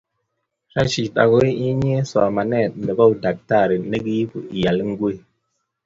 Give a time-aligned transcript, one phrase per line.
[0.75, 5.19] Rashid okoy inye somanee ne bo Udaktari ne keibu ial ngwek